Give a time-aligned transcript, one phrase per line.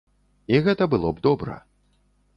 [0.53, 1.61] І гэта было б добра.